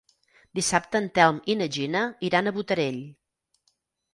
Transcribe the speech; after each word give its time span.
Dissabte 0.59 1.01
en 1.03 1.09
Telm 1.19 1.37
i 1.55 1.55
na 1.59 1.67
Gina 1.77 2.01
iran 2.31 2.49
a 2.49 2.55
Botarell. 2.57 2.99